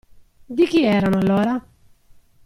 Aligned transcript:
Di 0.47 0.65
chi 0.65 0.81
erano, 0.83 1.19
allora? 1.19 1.63